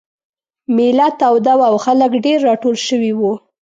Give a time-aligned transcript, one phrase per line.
[0.75, 3.33] مېله توده وه او خلک ډېر راټول شوي وو.